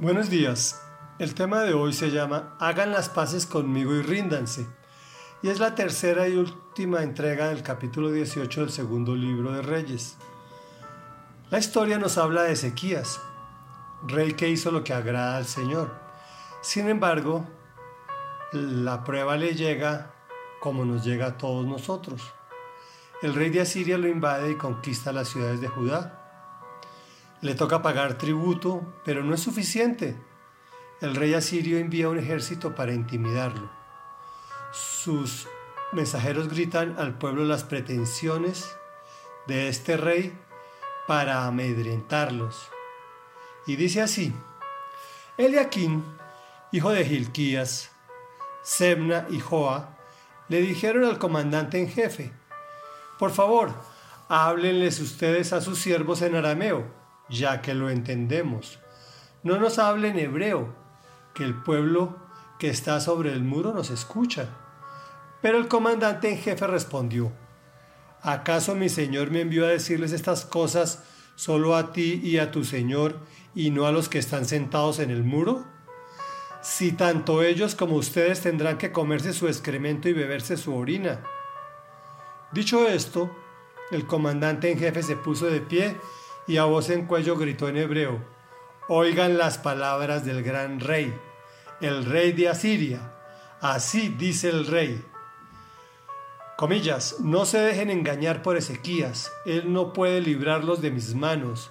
[0.00, 0.80] Buenos días.
[1.18, 4.64] El tema de hoy se llama Hagan las paces conmigo y ríndanse.
[5.42, 10.16] Y es la tercera y última entrega del capítulo 18 del segundo libro de Reyes.
[11.50, 13.20] La historia nos habla de Ezequías,
[14.06, 15.92] rey que hizo lo que agrada al Señor.
[16.60, 17.44] Sin embargo,
[18.52, 20.12] la prueba le llega
[20.60, 22.22] como nos llega a todos nosotros.
[23.20, 26.17] El rey de Asiria lo invade y conquista las ciudades de Judá
[27.40, 30.16] le toca pagar tributo, pero no es suficiente.
[31.00, 33.70] El rey asirio envía un ejército para intimidarlo.
[34.72, 35.46] Sus
[35.92, 38.76] mensajeros gritan al pueblo las pretensiones
[39.46, 40.36] de este rey
[41.06, 42.68] para amedrentarlos.
[43.66, 44.32] Y dice así,
[45.36, 46.04] Eliaquín,
[46.72, 47.92] hijo de Gilquías,
[48.62, 49.96] Sebna y Joa,
[50.48, 52.32] le dijeron al comandante en jefe,
[53.18, 53.72] por favor,
[54.28, 56.97] háblenles ustedes a sus siervos en arameo
[57.28, 58.78] ya que lo entendemos.
[59.42, 60.74] No nos hable en hebreo,
[61.34, 62.16] que el pueblo
[62.58, 64.48] que está sobre el muro nos escucha.
[65.40, 67.32] Pero el comandante en jefe respondió,
[68.22, 71.04] ¿acaso mi señor me envió a decirles estas cosas
[71.36, 73.20] solo a ti y a tu señor
[73.54, 75.64] y no a los que están sentados en el muro?
[76.60, 81.20] Si tanto ellos como ustedes tendrán que comerse su excremento y beberse su orina.
[82.50, 83.30] Dicho esto,
[83.92, 85.96] el comandante en jefe se puso de pie
[86.48, 88.24] y a voz en cuello gritó en hebreo,
[88.88, 91.14] Oigan las palabras del gran rey,
[91.82, 93.12] el rey de Asiria.
[93.60, 95.04] Así dice el rey.
[96.56, 101.70] Comillas, no se dejen engañar por Ezequías, él no puede librarlos de mis manos.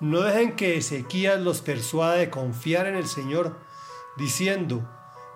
[0.00, 3.56] No dejen que Ezequías los persuada de confiar en el Señor,
[4.16, 4.82] diciendo,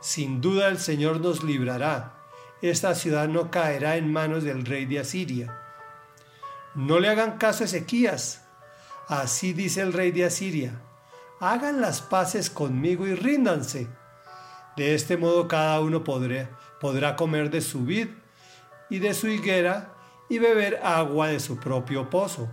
[0.00, 2.14] sin duda el Señor nos librará,
[2.62, 5.56] esta ciudad no caerá en manos del rey de Asiria.
[6.74, 8.41] No le hagan caso a Ezequías,
[9.08, 10.80] Así dice el rey de Asiria,
[11.40, 13.88] hagan las paces conmigo y ríndanse.
[14.76, 16.50] De este modo cada uno podrá,
[16.80, 18.08] podrá comer de su vid
[18.88, 19.94] y de su higuera
[20.28, 22.48] y beber agua de su propio pozo,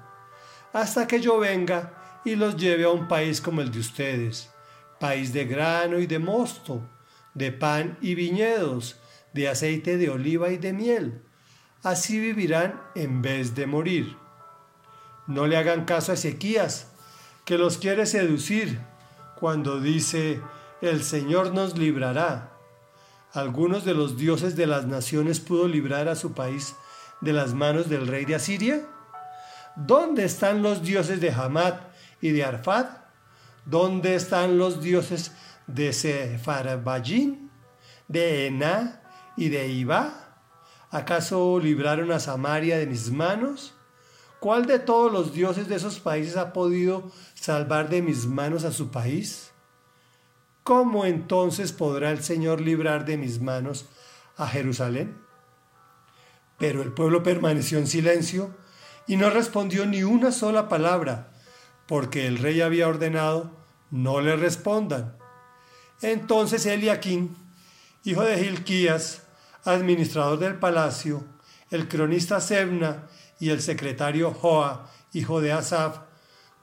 [0.74, 4.50] hasta que yo venga y los lleve a un país como el de ustedes,
[5.00, 6.82] país de grano y de mosto,
[7.34, 9.00] de pan y viñedos,
[9.34, 11.22] de aceite de oliva y de miel.
[11.84, 14.18] Así vivirán en vez de morir.
[15.30, 16.88] No le hagan caso a Ezequías,
[17.46, 18.80] que los quiere seducir
[19.40, 20.42] cuando dice,
[20.82, 22.54] el Señor nos librará.
[23.34, 26.76] ¿Algunos de los dioses de las naciones pudo librar a su país
[27.22, 28.88] de las manos del rey de Asiria?
[29.76, 31.80] ¿Dónde están los dioses de Hamat
[32.22, 32.88] y de Arfad?
[33.66, 35.32] ¿Dónde están los dioses
[35.68, 37.52] de Sepharvaim,
[38.08, 39.04] de Ená
[39.38, 40.40] y de Iba?
[40.90, 43.76] ¿Acaso libraron a Samaria de mis manos?
[44.40, 48.72] ¿Cuál de todos los dioses de esos países ha podido salvar de mis manos a
[48.72, 49.52] su país?
[50.64, 53.86] ¿Cómo entonces podrá el Señor librar de mis manos
[54.38, 55.18] a Jerusalén?
[56.58, 58.56] Pero el pueblo permaneció en silencio
[59.08, 61.32] y no respondió ni una sola palabra,
[61.88, 63.52] porque el rey había ordenado
[63.92, 65.18] no le respondan.
[66.02, 67.36] Entonces Eliaquín,
[68.04, 69.24] hijo de Gilquías,
[69.66, 71.24] administrador del palacio,
[71.72, 73.08] el cronista Sebna
[73.40, 76.00] y el secretario Joa, hijo de Asaf,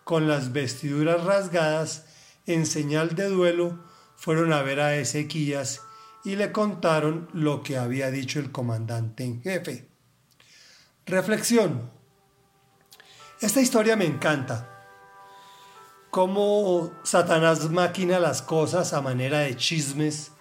[0.05, 2.05] con las vestiduras rasgadas,
[2.47, 3.81] en señal de duelo,
[4.17, 5.83] fueron a ver a Ezequías
[6.25, 9.89] y le contaron lo que había dicho el comandante en jefe.
[11.07, 11.91] Reflexión.
[13.41, 14.73] Esta historia me encanta.
[16.11, 20.33] Cómo Satanás maquina las cosas a manera de chismes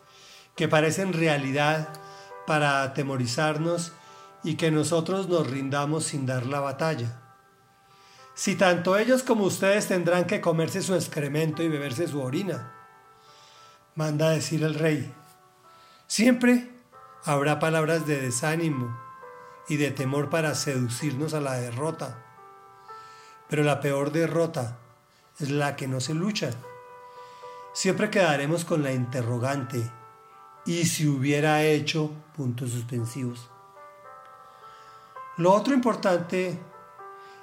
[0.55, 1.89] que parecen realidad
[2.47, 3.91] para atemorizarnos
[4.45, 7.19] y que nosotros nos rindamos sin dar la batalla.
[8.35, 12.71] Si tanto ellos como ustedes tendrán que comerse su excremento y beberse su orina,
[13.95, 15.11] manda decir el rey,
[16.05, 16.71] siempre
[17.23, 18.95] habrá palabras de desánimo
[19.67, 22.23] y de temor para seducirnos a la derrota.
[23.49, 24.77] Pero la peor derrota
[25.39, 26.51] es la que no se lucha.
[27.73, 29.91] Siempre quedaremos con la interrogante,
[30.67, 33.49] ¿y si hubiera hecho puntos suspensivos?
[35.37, 36.57] Lo otro importante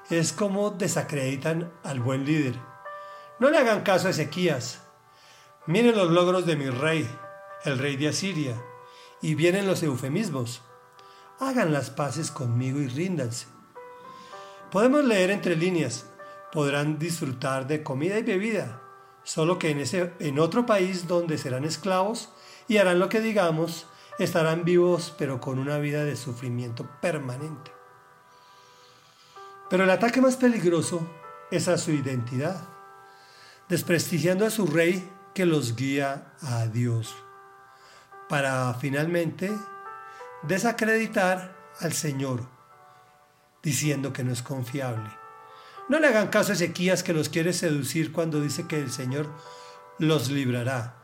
[0.09, 2.55] es cómo desacreditan al buen líder.
[3.39, 4.81] No le hagan caso a Ezequías.
[5.67, 7.07] Miren los logros de mi rey,
[7.65, 8.57] el rey de Asiria,
[9.21, 10.63] y vienen los eufemismos.
[11.39, 13.47] Hagan las paces conmigo y ríndanse.
[14.71, 16.07] Podemos leer entre líneas,
[16.51, 18.81] podrán disfrutar de comida y bebida,
[19.23, 22.31] solo que en, ese, en otro país donde serán esclavos
[22.69, 23.87] y harán lo que digamos,
[24.19, 27.82] estarán vivos pero con una vida de sufrimiento permanente.
[29.73, 31.01] Pero el ataque más peligroso
[31.51, 32.61] es a su identidad.
[33.71, 37.17] Desprestigiando a su rey, que los guía a Dios,
[38.29, 39.51] para finalmente
[40.43, 42.47] desacreditar al Señor,
[43.63, 45.11] diciendo que no es confiable.
[45.89, 49.27] No le hagan caso a Ezequías que los quiere seducir cuando dice que el Señor
[49.99, 50.99] los librará.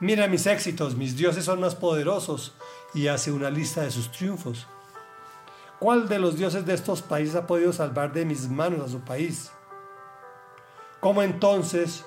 [0.00, 2.56] Mira mis éxitos, mis dioses son más poderosos
[2.92, 4.66] y hace una lista de sus triunfos.
[5.82, 9.00] ¿Cuál de los dioses de estos países ha podido salvar de mis manos a su
[9.00, 9.50] país?
[11.00, 12.06] ¿Cómo entonces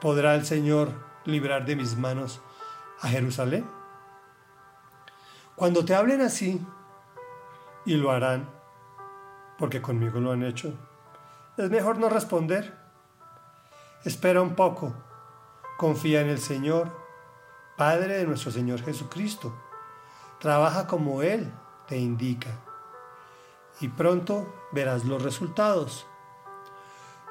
[0.00, 0.88] podrá el Señor
[1.26, 2.40] librar de mis manos
[3.02, 3.70] a Jerusalén?
[5.54, 6.66] Cuando te hablen así,
[7.84, 8.48] y lo harán,
[9.58, 10.72] porque conmigo lo han hecho,
[11.58, 12.74] es mejor no responder.
[14.02, 14.94] Espera un poco,
[15.76, 16.90] confía en el Señor,
[17.76, 19.54] Padre de nuestro Señor Jesucristo.
[20.38, 21.52] Trabaja como Él
[21.86, 22.69] te indica
[23.80, 26.06] y pronto verás los resultados.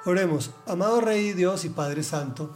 [0.06, 2.50] Oremos, amado Rey Dios y Padre Santo,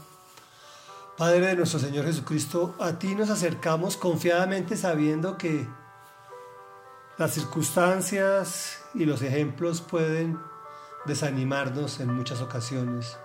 [1.18, 5.68] Padre de nuestro Señor Jesucristo, a ti nos acercamos confiadamente sabiendo que
[7.18, 10.40] las circunstancias y los ejemplos pueden
[11.06, 13.18] desanimarnos en muchas ocasiones,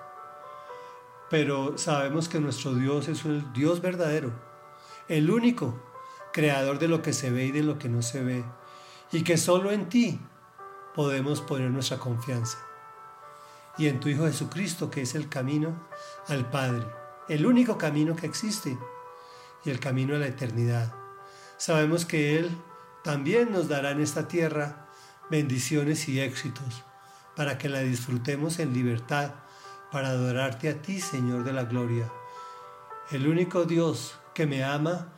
[1.30, 4.32] pero sabemos que nuestro Dios es el Dios verdadero,
[5.08, 5.80] el único
[6.32, 8.44] creador de lo que se ve y de lo que no se ve,
[9.12, 10.20] y que solo en ti
[10.98, 12.58] podemos poner nuestra confianza.
[13.76, 15.88] Y en tu Hijo Jesucristo, que es el camino
[16.26, 16.88] al Padre,
[17.28, 18.76] el único camino que existe
[19.64, 20.92] y el camino a la eternidad.
[21.56, 22.50] Sabemos que Él
[23.04, 24.88] también nos dará en esta tierra
[25.30, 26.82] bendiciones y éxitos
[27.36, 29.34] para que la disfrutemos en libertad,
[29.92, 32.10] para adorarte a ti, Señor de la Gloria,
[33.12, 35.12] el único Dios que me ama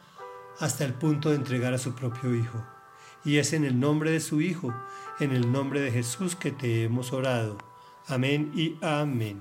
[0.59, 2.80] hasta el punto de entregar a su propio Hijo.
[3.25, 4.75] Y es en el nombre de su Hijo,
[5.19, 7.59] en el nombre de Jesús que te hemos orado.
[8.07, 9.41] Amén y amén.